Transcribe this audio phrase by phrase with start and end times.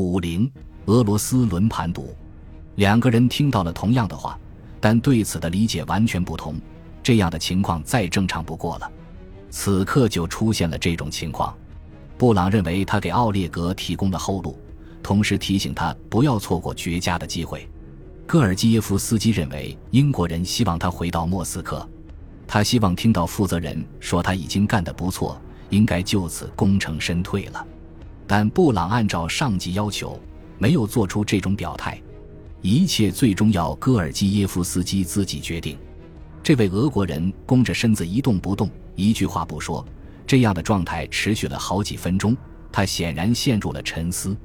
[0.00, 0.50] 五零，
[0.86, 2.16] 俄罗斯轮盘赌。
[2.76, 4.38] 两个人听到了同样的话，
[4.80, 6.54] 但对此的理解完全不同。
[7.02, 8.90] 这样的情况再正常不过了。
[9.50, 11.54] 此刻就出现了这种情况。
[12.16, 14.58] 布朗认为他给奥列格提供了后路，
[15.02, 17.68] 同时提醒他不要错过绝佳的机会。
[18.26, 21.86] 戈尔基耶夫斯基认为英国人希望他回到莫斯科，
[22.46, 27.66] 他希望听到负责人说他已经干得不错，应该就此功成身退了。
[28.30, 30.16] 但布朗按照上级要求，
[30.56, 32.00] 没有做出这种表态。
[32.62, 35.76] 一切最终要戈尔基耶夫斯基自己决定。
[36.40, 39.84] 这位俄国人弓着身子一动不动，一句话不说。
[40.28, 42.36] 这样的状态持续了好几分钟，
[42.70, 44.36] 他显然陷入了沉思。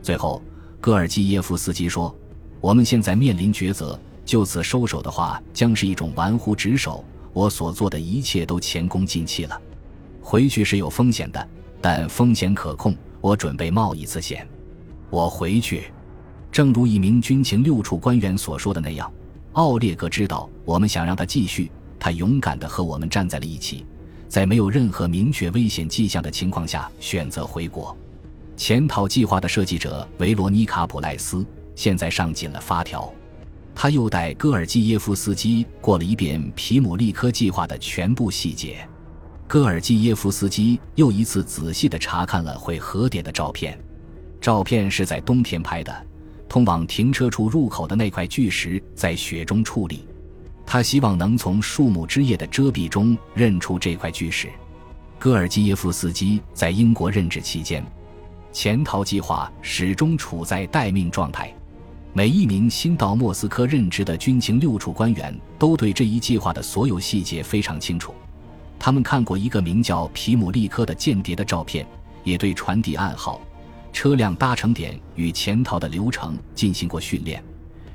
[0.00, 0.40] 最后，
[0.80, 2.16] 戈尔基耶夫斯基说
[2.62, 7.04] ：“我们现在面临抉择，就此收手的话，将是一种玩忽职守。
[7.32, 9.60] 我所做的一切都前功尽弃了。
[10.20, 11.48] 回去是有风险的，
[11.80, 14.46] 但风险可控。”我准备冒一次险，
[15.08, 15.84] 我回去。
[16.52, 19.10] 正如一名军情六处官员所说的那样，
[19.52, 23.86] 奥列格知道我们想让他继续，他勇敢地和我们站在了一起，
[24.28, 27.96] 在没有任何明确危险迹象的情况下选择回国。
[28.58, 33.10] 潜逃计划的设计者维罗妮卡·普赖斯现在上紧了发条，
[33.74, 38.86] 他又带戈尔基耶夫斯基过了一遍皮姆利科计划的全部细节。
[39.54, 43.78] 戈尔基耶夫斯基又一次仔细地查看了会核点的照片，
[44.40, 46.06] 照片是在冬天拍的，
[46.48, 50.04] 通往停车处入口的那块巨石在雪中矗立，
[50.66, 54.50] 他希望能从树木枝叶的遮蔽中认出这块巨石。
[55.20, 57.86] 戈尔基耶夫斯基在英国任职期间，
[58.50, 61.54] 潜逃计划始终处在待命状态，
[62.12, 68.12] 每一名新到莫斯科任职的军情六处官员都对这一计划的所有细节非常清楚。
[68.84, 71.86] 他们看过一个名叫皮姆利科的间谍的照片，
[72.22, 73.40] 也对传递暗号、
[73.94, 77.42] 车辆搭乘点与潜逃的流程进行过训练。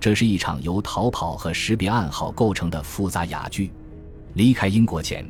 [0.00, 3.70] 这是一场由逃跑和识别暗号构成的复杂哑剧。
[4.34, 5.24] 离开英国前，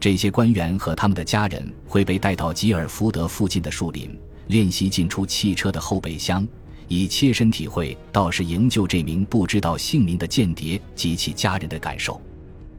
[0.00, 4.10] 这些官员和他们的家人会被带到吉尔福德附近的树林，
[4.48, 6.44] 练习进出汽车的后备箱，
[6.88, 12.20] 以切身体会到是营救这名不知道姓名的间谍及其家人的感受。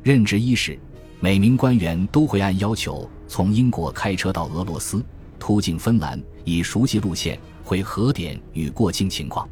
[0.03, 0.78] 任职伊始。
[1.19, 5.03] 每名官员都会按要求从英国开车到俄罗斯，
[5.39, 9.50] 途经芬兰，以熟悉路线、会核点与过境情况。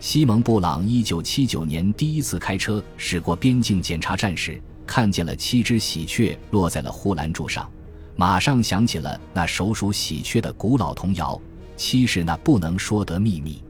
[0.00, 7.68] 西蒙·布朗1979年第一次开车驶过边境检查站时，看见了七只喜鹊落在了护栏柱上，
[8.14, 11.40] 马上想起了那首属喜鹊的古老童谣
[11.74, 13.62] ：“七是那不能说的秘密。”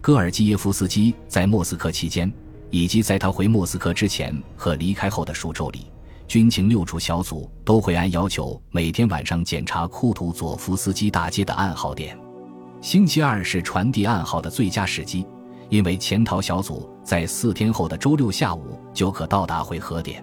[0.00, 2.32] 戈尔基耶夫斯基在莫斯科期间，
[2.70, 5.86] 以及在他回莫斯科之前和离开后的数周里。
[6.28, 12.18] 军情六处小组都会按要求每天晚上检查库图佐夫斯基大街的暗号点。
[12.80, 15.24] 星期二是传递暗号的最佳时机，
[15.68, 20.22] 因为潜逃小组在四天后的周六下午就可到达回合点。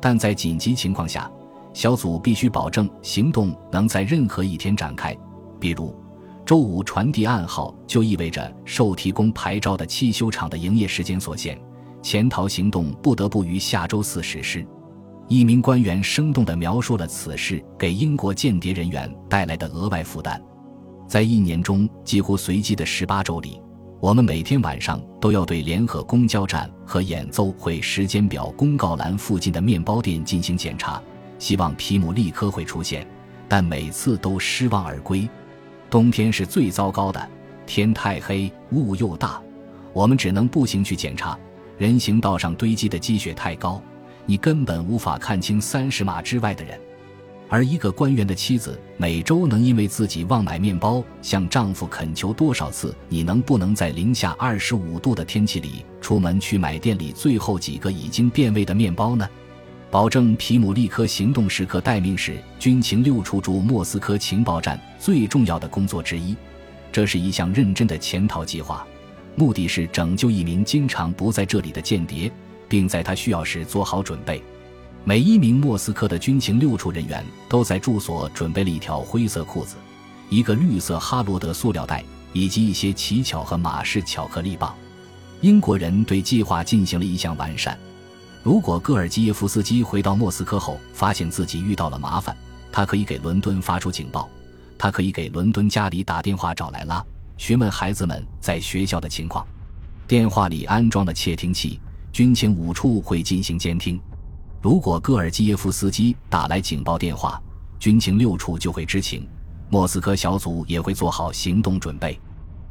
[0.00, 1.30] 但在紧急情况下，
[1.72, 5.16] 小组必须保证行动能在任何一天展开。
[5.58, 5.94] 比如，
[6.44, 11.58] 周五传递暗号就意味着受提供牌照的汽修厂的营业时间所限，
[12.02, 14.66] 潜逃行动不得不于下周四实施。
[15.30, 20.42] 一名官员生动地描述了此事给英国间谍人员带来的额外负担。
[21.06, 23.62] 在一年中几乎随机的十八周里，
[24.00, 31.00] 我们每天晚上都要对联合公交站和演奏会时间表公告栏附近的面包店进行检查，
[31.38, 33.06] 希望皮姆立刻会出现，
[33.48, 35.28] 但每次都失望而归。
[35.88, 37.30] 冬天是最糟糕的，
[37.66, 39.40] 天太黑，雾又大，
[39.92, 41.38] 我们只能步行去检查。
[41.78, 43.80] 人行道上堆积的积雪太高。
[44.26, 46.78] 你根本无法看清三十码之外的人，
[47.48, 59.28] 而一个官员的妻子每周能因为自己忘买面包，向丈夫恳求多少次：“你能不能在零下二十五度的天气里出门去买店里最后几个已经变味的面包呢？”
[59.90, 66.36] 保证皮姆立科行动时刻待命是军情六处驻莫斯科情报站最重要的工作之一。
[66.92, 68.86] 这是一项认真的潜逃计划，
[69.34, 72.30] 目的是拯救一名经常不在这里的间谍。
[72.70, 74.42] 并在他需要时做好准备。
[75.04, 79.76] 每一名莫斯科的军情六处人员都在住所准备了一条灰色裤子、
[80.28, 84.74] 一个绿色哈罗德塑料袋以及一些奇巧和马氏巧克力棒。
[85.40, 87.78] 英国人对计划进行了一项完善。
[88.42, 92.36] 如果戈尔基耶夫斯基回到莫斯科后发现自己遇到了麻烦，
[92.70, 94.28] 他可以给伦敦发出警报。
[94.78, 97.04] 他可以给伦敦家里打电话找莱拉，
[97.36, 99.46] 询问孩子们在学校的情况。
[100.06, 101.78] 电话里安装了窃听器。
[102.12, 104.00] 军情五处会进行监听，
[104.60, 107.40] 如果戈尔基耶夫斯基打来警报电话，
[107.78, 109.26] 军情六处就会知情。
[109.68, 112.18] 莫斯科小组也会做好行动准备。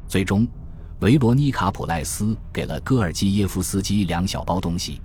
[0.07, 0.47] 最终，
[1.00, 5.01] 维罗妮卡·普赖斯给了戈尔基耶夫斯基两小包东西，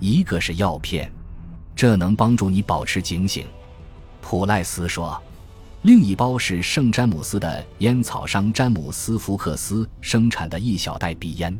[0.00, 1.10] 一个是药片，
[1.76, 3.46] 这能帮助你保持警醒。
[4.20, 5.20] 普赖斯说。
[5.82, 11.56] 另一包是圣詹姆斯的烟草商詹姆斯·福克斯生产的一小袋鼻烟。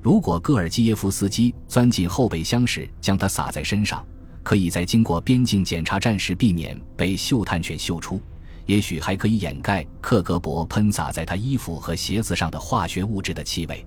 [0.00, 4.04] 如果戈尔基耶夫斯基钻进后备箱时将它撒在身上，
[4.42, 8.20] 可以在经过边境检查站时避免被嗅探犬嗅出。
[8.66, 13.84] 也许还可以掩盖克格勃喷洒在他衣服和鞋子上的化学物质的气味。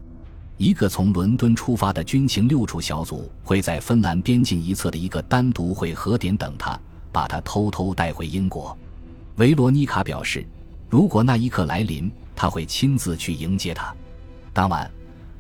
[0.58, 6.80] 一个从伦敦出发的军情六处小组会在芬兰边境一侧的一个单独会合点等他，
[7.12, 8.76] 把他偷偷带回英国。
[9.38, 10.46] 维罗妮卡表示，
[10.90, 13.96] 如果那一刻来临，他会亲自去迎接他。
[14.52, 14.90] 当晚，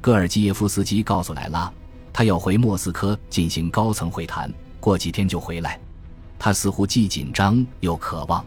[0.01, 1.71] 戈尔基耶夫斯基告诉莱拉，
[2.11, 5.79] 他要回莫斯科进行高层会谈，过几天就回来。
[6.39, 8.43] 他似乎既紧张又渴望，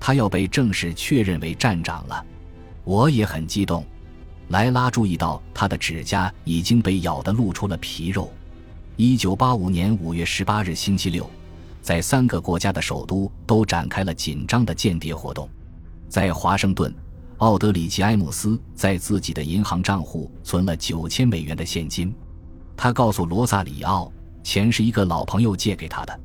[0.00, 2.26] 他要被正式确认为站长了。
[2.82, 3.86] 我也很激动。
[4.48, 8.28] 莱拉注意到他的指甲已经被咬得露出了皮肉。
[8.96, 11.30] 一九八五年五月十八日，星期六。
[11.80, 15.48] 在三个国家的首都都展开了紧张的间谍活动。
[16.08, 16.92] 在华盛顿，
[17.40, 22.14] 奥德里奇·埃姆斯在自己的银行账户存了九千美元的现金。
[22.76, 26.20] 他告诉罗萨里奥，钱是一个老朋友借给他的。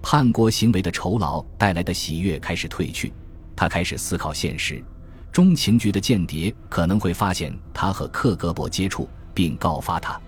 [0.00, 3.12] 叛国行为的酬劳带来的喜悦开始褪去，
[3.54, 4.82] 他开始思考现实：
[5.30, 10.18] 中情局的间谍可能会发现他和克格勃接触，并告发他。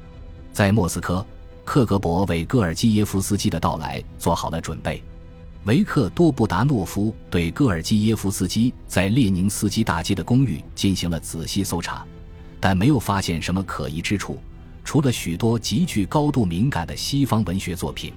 [0.52, 1.24] 在莫斯科。
[1.64, 5.02] 克格勃为戈尔基耶夫斯基的到来做好了准备。
[5.66, 12.06] 维克多·布达诺夫对戈尔基耶夫斯基在列宁斯基大街的公寓进行了仔细搜查，
[12.60, 14.38] 但没有发现什么可疑之处，
[14.84, 18.12] 除了许多极具高度敏感的西方文学作品。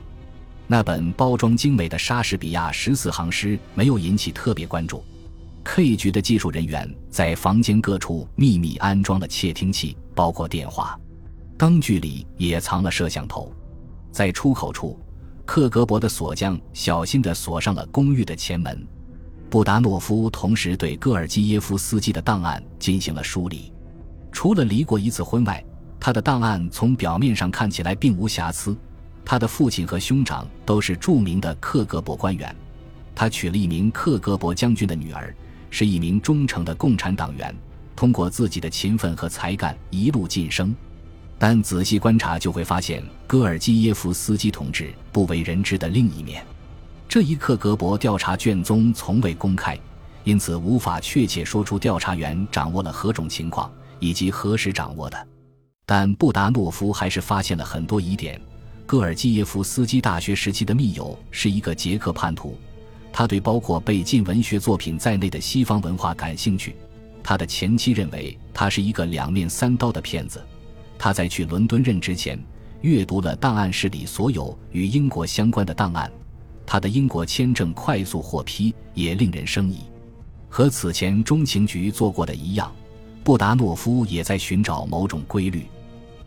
[0.67, 5.03] 那本包装精美的莎士比亚十四行诗没有引起特别关注。
[5.63, 10.95] K 局的技术人员在房间各处秘密安装了窃听器，包括电话。
[11.57, 13.51] 灯具里也藏了摄像头，
[14.11, 14.99] 在出口处，
[15.51, 18.87] 克格勃的锁匠小心地锁上了公寓的前门。
[19.49, 23.73] 布达诺夫同时对戈尔基耶夫斯基的档案进行了梳理，
[24.31, 25.65] 除了离过一次婚外，
[25.99, 28.77] 他的档案从表面上看起来并无瑕疵。
[29.25, 32.55] 他的父亲和兄长都是著名的克格勃官员，
[33.15, 35.35] 他娶了一名克格勃将军的女儿，
[35.71, 37.51] 是一名忠诚的共产党员，
[37.95, 40.75] 通过自己的勤奋和才干一路晋升。
[41.39, 46.45] 但仔细观察就会发现，戈尔基耶夫斯基同志不为人知的另一面。
[47.07, 49.79] 这一刻格勃调查卷宗从未公开，
[50.25, 55.27] 因此无法确切说出调查员掌握了何种情况以及何时掌握的。
[55.85, 58.39] 但布达诺夫还是发现了很多疑点。
[58.85, 62.59] 戈尔基耶夫斯基大学时期的密友是一个捷克叛徒，
[63.13, 66.75] 他对包括被禁文学作品在内的西方文化感兴趣。
[67.23, 70.43] 他的前妻认为他是一个两面三刀的骗子。
[70.99, 72.37] 他在去伦敦任职前，
[72.81, 76.11] 阅读了档案室里所有与英国相关的档案。
[76.65, 79.79] 他的英国签证快速获批，也令人生疑。
[80.49, 82.71] 和此前中情局做过的一样，
[83.23, 85.65] 布达诺夫也在寻找某种规律。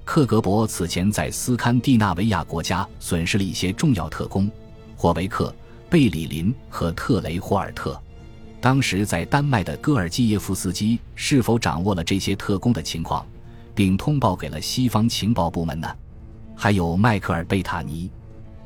[0.04, 4.50] 克格勃此前在斯堪的纳维亚国家损失了一些重要特工，
[4.96, 5.54] 霍维克、
[5.88, 8.00] 贝里林和特雷霍尔特。
[8.60, 13.24] 当时在丹麦的戈尔基耶夫斯基是否掌握了这些特工的情况？
[13.74, 15.88] 并通报给了西方情报部门呢？
[16.54, 18.10] 还有迈克尔·贝塔尼、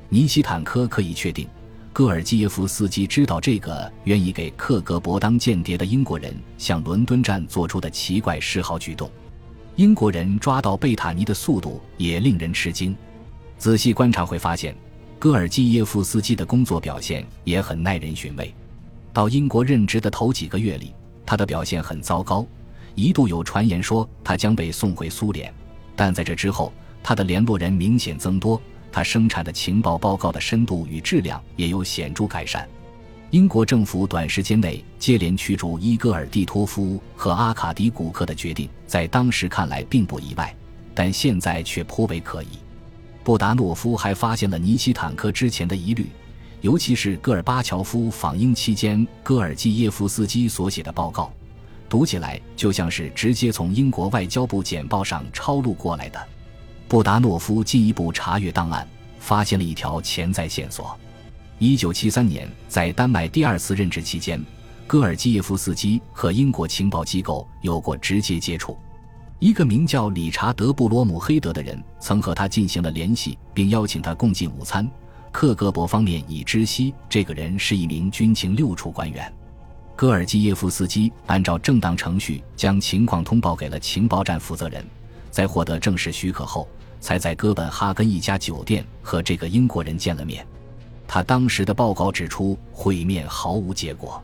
[0.08, 1.48] 尼西坦科可以确定，
[1.92, 9.10] 戈尔基耶夫斯基知道这个愿意给克格勃当间谍的英国人向伦敦站做出的奇怪示好举动。
[9.76, 12.96] 英国人抓到贝塔尼的速度也令人吃惊。
[13.58, 14.76] 仔细观察会发现，
[15.18, 18.54] 戈尔基耶夫斯基的工作表现也很耐人寻味。
[19.12, 20.92] 到英国任职的头几个月里，
[21.24, 22.46] 他的表现很糟糕。
[22.96, 25.52] 一度有传言说他将被送回苏联，
[25.94, 26.72] 但在这之后，
[27.02, 28.60] 他的联络人明显增多，
[28.90, 32.66] 他生产的情报报告的深度与质量也有显著改善。
[33.32, 40.56] 英国政府短时间内接连驱逐伊戈尔·蒂托夫和阿卡迪·古克的决定，在当时看来并不意外，
[40.94, 42.48] 但现在却颇为可疑。
[43.22, 46.06] 布达诺夫还发现了尼奇坦克之前的疑虑，
[46.62, 51.30] 尤其是戈尔巴乔夫访英期间戈尔基耶夫斯基所写的报告。
[51.88, 56.28] 读起来就像是直接从英国外交部简报上抄录过来的。
[56.88, 58.86] 布达诺夫进一步查阅档案，
[59.18, 60.96] 发现了一条潜在线索。
[61.58, 64.40] 一九七三年，在丹麦第二次任职期间，
[64.86, 68.76] 戈尔基耶夫斯基和英国情报机构有过直接接触。
[69.38, 74.88] 一个名叫理查德·布罗姆黑德的人曾和他进行了联系，并邀请他共进午餐。
[75.32, 79.30] 克格勃方面已知悉这个人是一名军情六处官员。
[79.96, 84.84] 戈尔基耶夫斯基按照正当程序将情况通报给了情报站负责人，
[85.30, 86.68] 在获得正式许可后，
[87.00, 90.46] 才在哥本哈根一家酒店和这个英国人见了面。
[91.08, 94.22] 他当时的报告指出，会面毫无结果。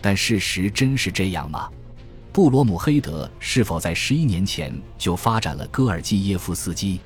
[0.00, 1.70] 但事实真是这样吗？
[2.32, 7.00] 布罗姆黑德是否在十一年前就发展了戈尔基耶夫斯基？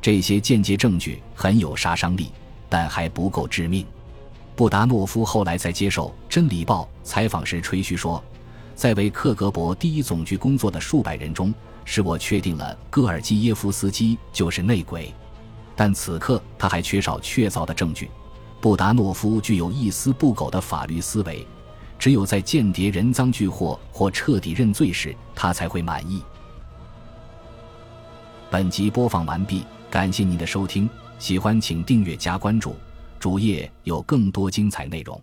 [0.00, 2.30] 这些间接证据很有杀伤力，
[2.68, 3.84] 但还不够致命。
[4.60, 8.22] 布达诺夫后来在接受《真理报》采访时吹嘘说，
[8.74, 11.50] 在为克格勃第一总局工作的数百人中，
[11.86, 15.14] 是我确定了戈尔基耶夫斯基就是内鬼。
[15.74, 18.10] 但此刻他还缺少确凿的证据。
[18.60, 21.46] 布达诺夫具有一丝不苟的法律思维，
[21.98, 26.22] 只有在间谍人赃俱获或彻底认罪时，他才会满意。
[28.50, 30.86] 本集播放完毕，感谢您的收听，
[31.18, 32.76] 喜欢请订阅加关注。
[33.20, 35.22] 主页有更多精彩内容。